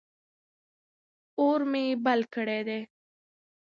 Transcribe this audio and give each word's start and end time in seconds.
اور 1.39 1.59
مې 1.71 1.85
بل 2.05 2.19
کړی 2.33 2.59
دی. 2.67 2.79